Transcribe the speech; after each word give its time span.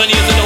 больше 0.00 0.16
не. 0.16 0.39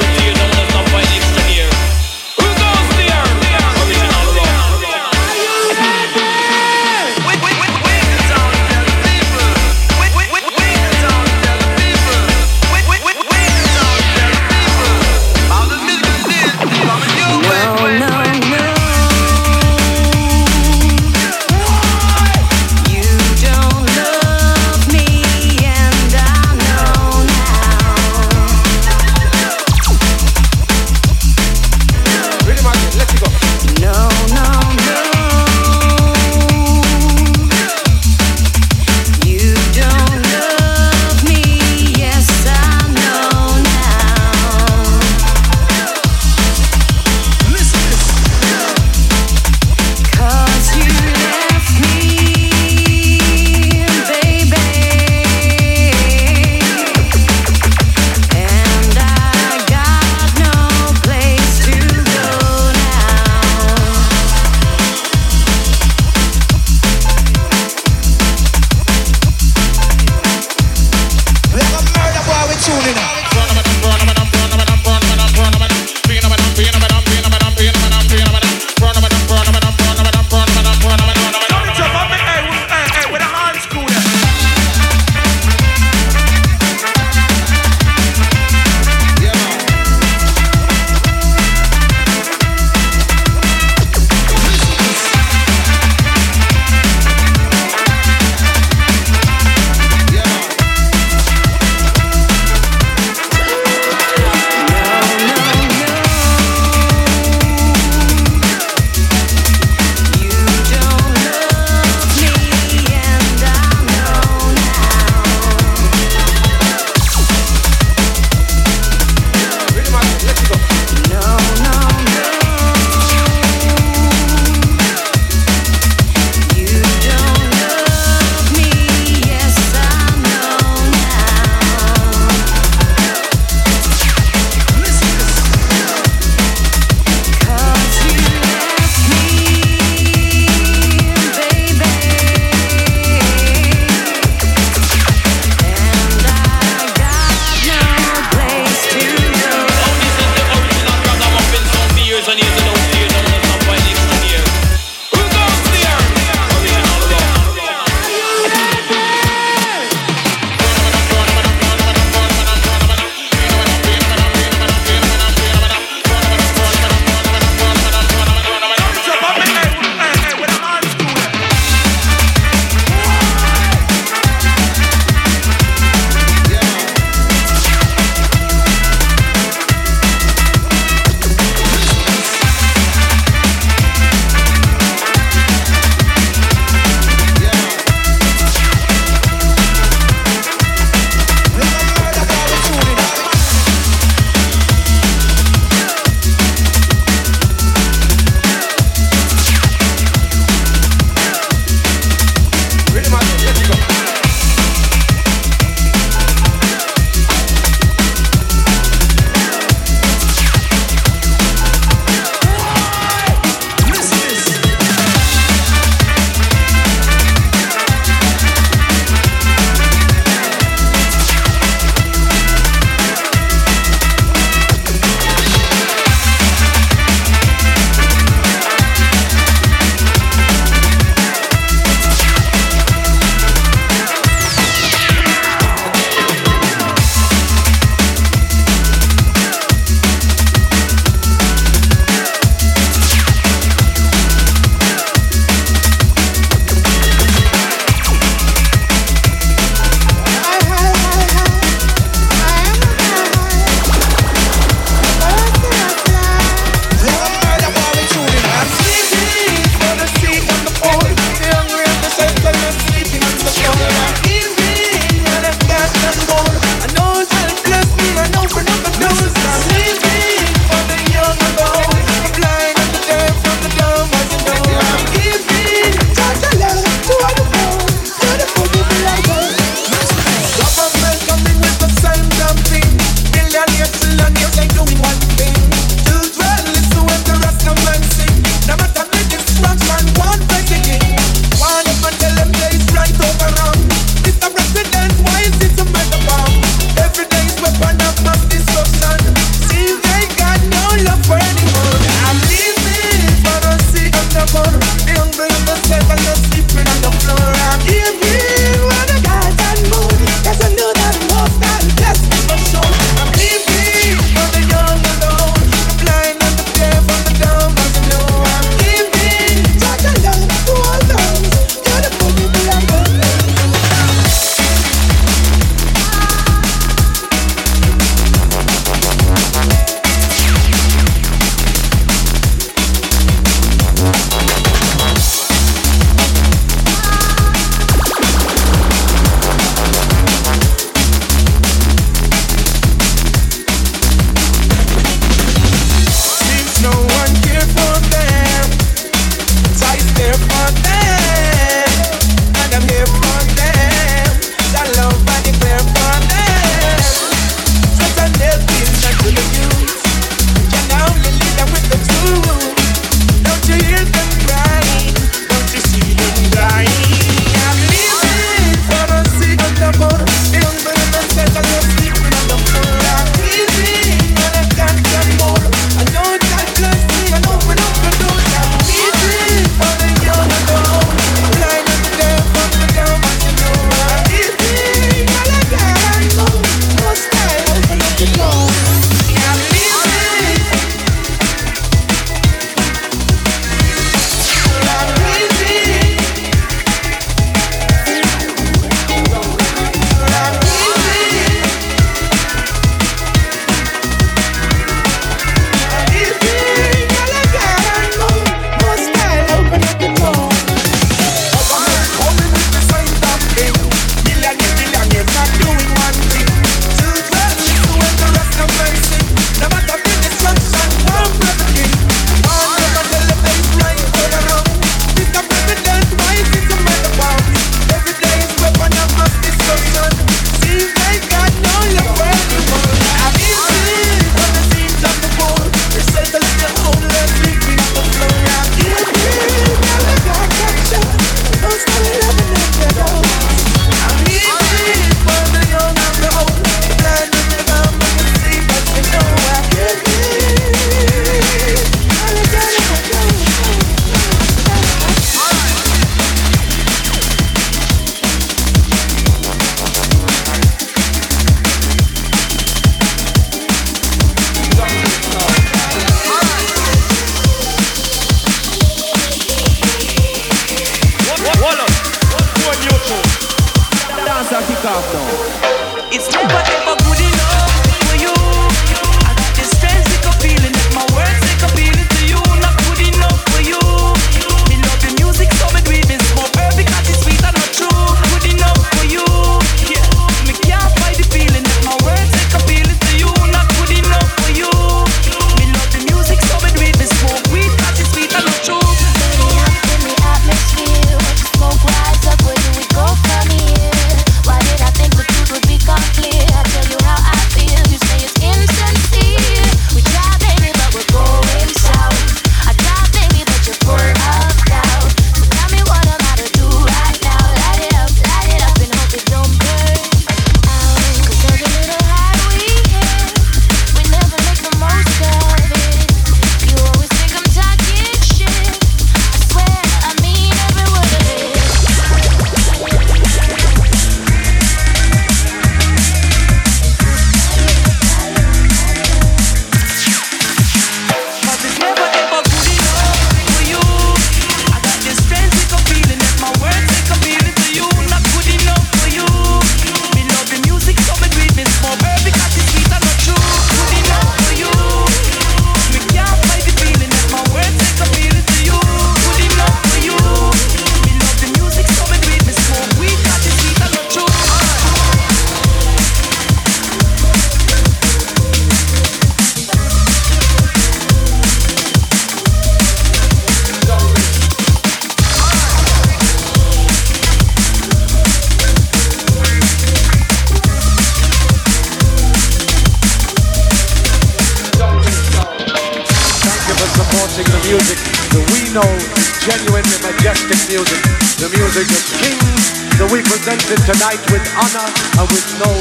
Honor. 594.65 594.89
And 595.19 595.29
with 595.31 595.59
no 595.61 595.74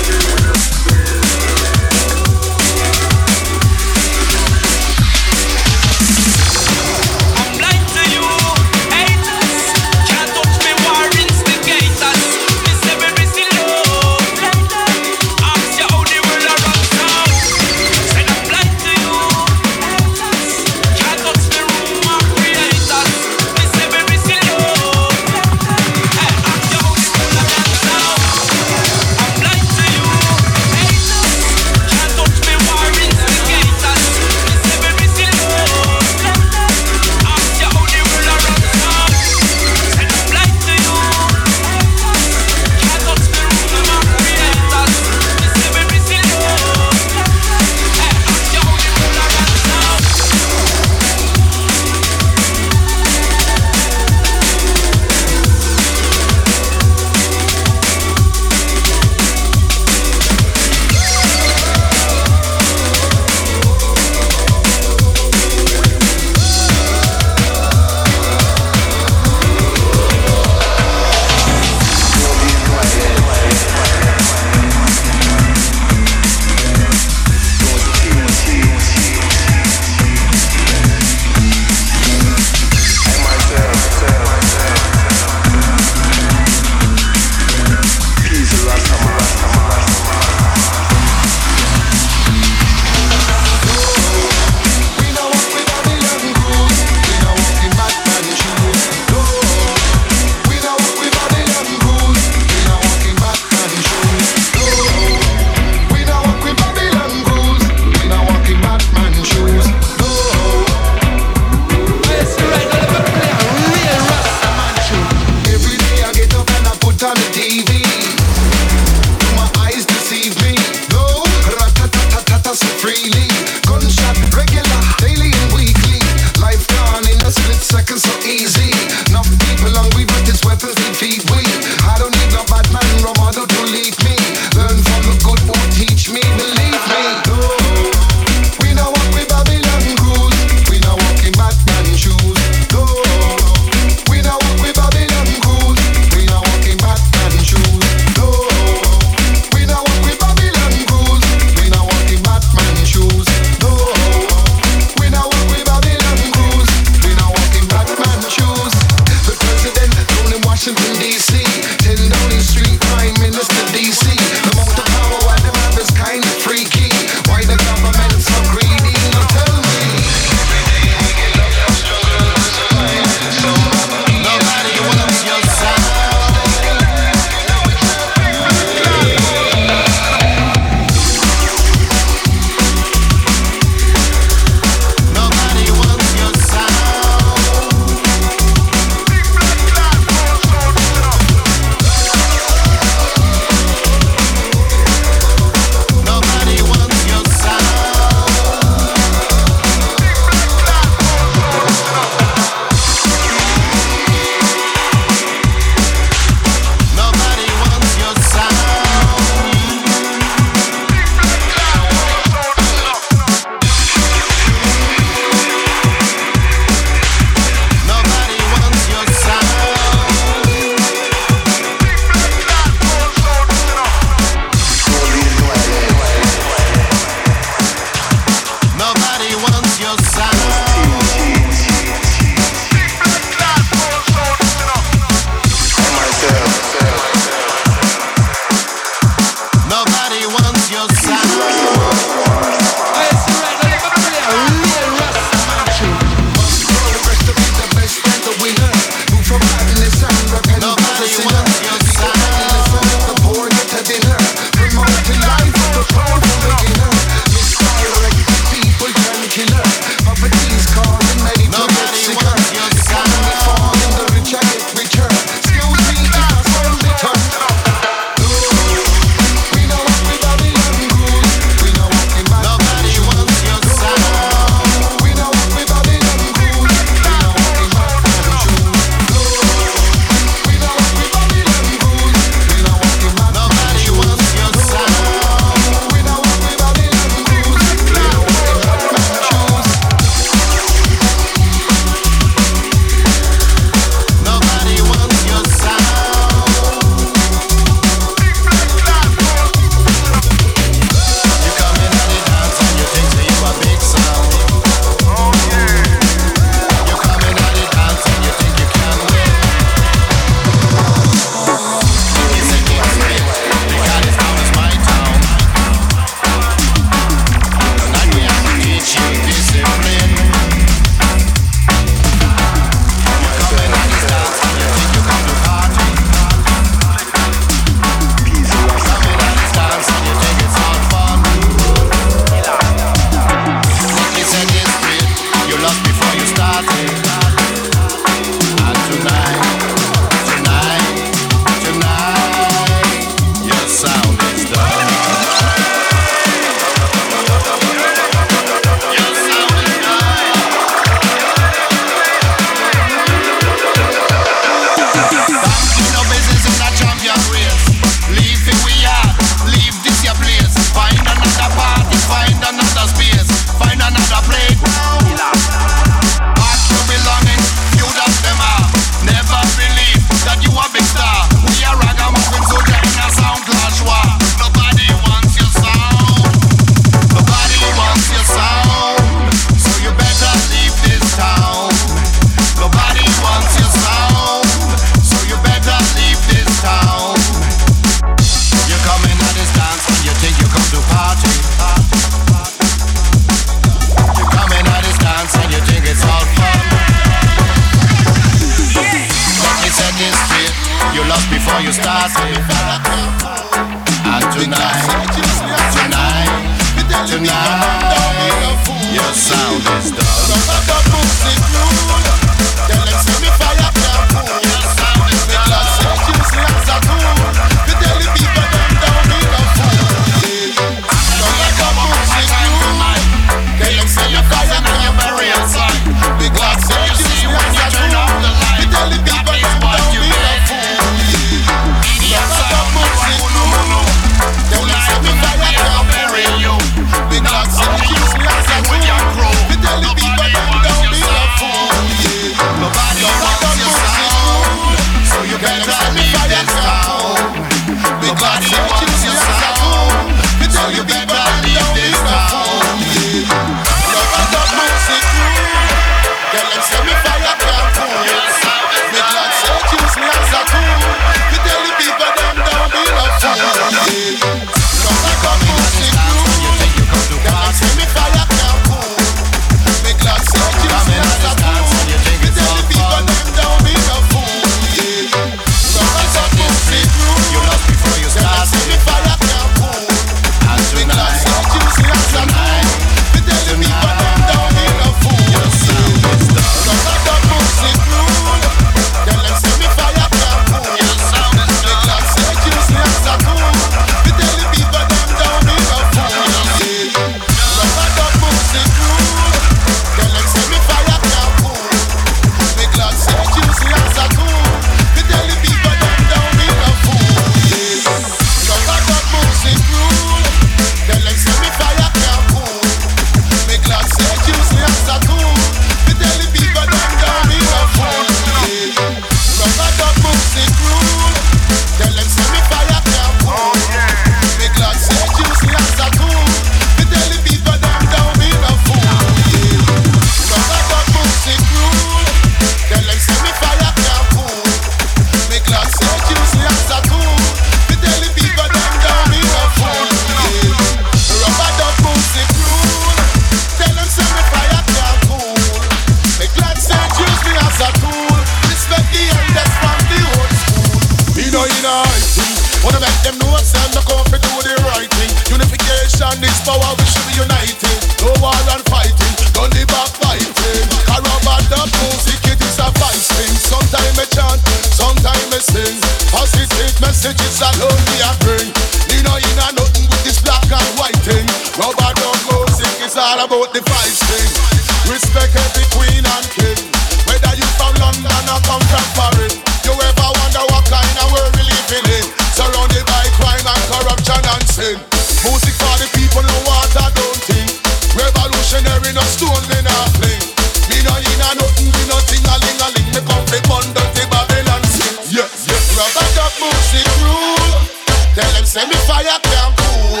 say 598.56 598.64
me 598.68 598.78
fire 598.88 599.20
can 599.28 599.52
cool. 599.60 600.00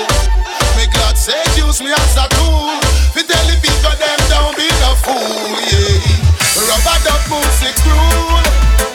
Me 0.76 0.88
God 0.88 1.16
say 1.18 1.36
use 1.60 1.82
me 1.82 1.92
as 1.92 2.16
a 2.16 2.24
tool. 2.36 2.72
We 3.14 3.20
tell 3.28 3.44
the 3.52 3.56
people 3.60 3.94
them 4.00 4.20
don't 4.32 4.56
be 4.56 4.64
no 4.80 4.96
fool. 5.04 5.60
Yeah. 5.60 6.64
Rubber 6.64 6.98
duck 7.04 7.20
music 7.28 7.76
rule. 7.84 8.40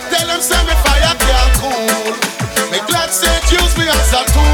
Tell 0.09 0.25
them 0.25 0.41
say 0.41 0.61
me 0.65 0.73
fire 0.81 1.13
can 1.13 1.49
cool. 1.61 2.09
Me 2.71 2.79
God 2.89 3.09
say 3.13 3.37
use 3.53 3.77
me 3.77 3.85
as 3.85 4.13
a 4.13 4.25
tool. 4.33 4.50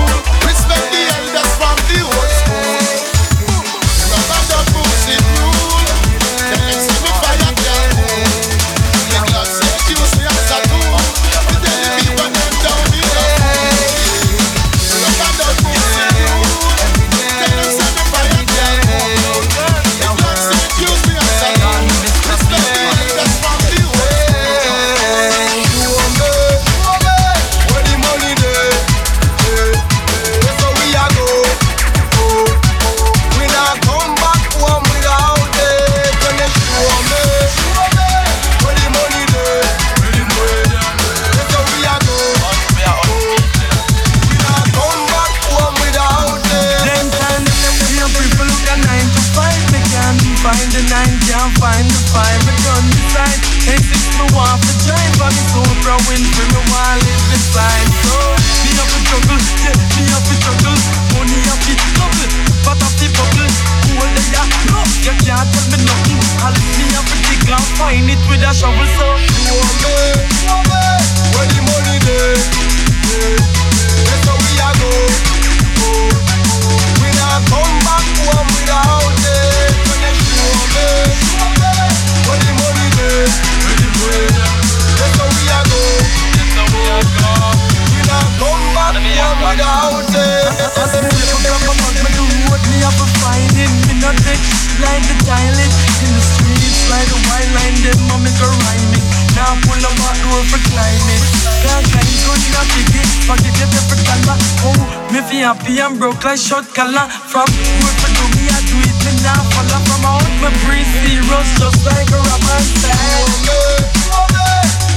I 105.48 105.56
be 105.64 105.80
and 105.80 105.98
broke 105.98 106.26
like 106.26 106.36
short 106.36 106.68
color 106.76 107.08
From 107.32 107.48
work 107.48 108.00
to 108.04 108.26
me, 108.36 108.52
I 108.52 108.60
do 108.68 108.76
it 108.84 109.00
me 109.00 109.16
now 109.24 109.40
Follow 109.56 109.80
from 109.88 110.04
out 110.04 110.28
my 110.44 110.52
breeze 110.68 110.92
zeros 111.08 111.48
Just 111.56 111.88
like 111.88 112.12
a 112.12 112.20
rubber 112.20 112.60
sand 112.84 113.48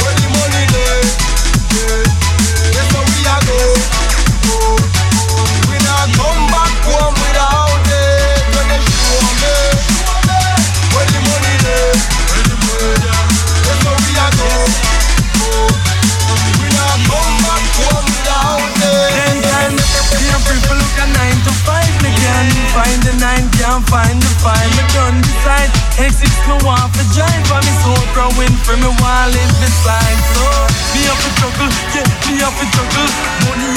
Where 0.03 0.11
the 0.11 0.27
money 0.27 0.67
there? 0.75 1.07
That's 2.75 2.91
we 5.71 5.79
come 6.19 6.43
back 6.51 6.75
home 6.83 7.15
without 7.15 7.87
it 7.87 8.83
show 8.91 9.23
me 9.39 9.55
Where 10.91 11.07
the 11.15 11.21
money? 11.31 11.55
That's 13.63 13.87
we 13.87 14.19
oh. 15.47 15.90
find 22.75 23.03
the 23.03 23.15
nine, 23.19 23.47
can't 23.59 23.85
find 23.91 24.19
the 24.23 24.33
five. 24.43 24.71
I 24.71 24.85
done 24.95 25.19
decide. 25.23 25.71
Exit 25.99 26.33
no 26.49 26.57
one 26.63 26.89
for 26.95 27.07
drive. 27.15 27.51
I'm 27.51 27.67
so 27.83 27.93
growing 28.15 28.55
from 28.65 28.81
me 28.81 28.91
while 29.03 29.31
live 29.31 29.55
beside. 29.59 30.19
So 30.35 30.45
me 30.95 31.03
up 31.11 31.21
a 31.21 31.31
juggle, 31.39 31.71
yeah, 31.95 32.07
me 32.27 32.43
up 32.43 32.55
a 32.55 32.65
juggle. 32.71 33.11
Money 33.47 33.70